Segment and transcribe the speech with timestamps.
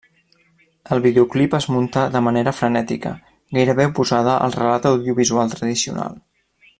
[0.95, 3.13] El videoclip es munta de manera frenètica,
[3.61, 6.21] gairebé oposada al relat audiovisual tradicional.